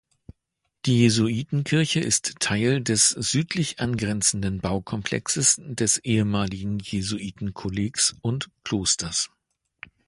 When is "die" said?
0.87-0.97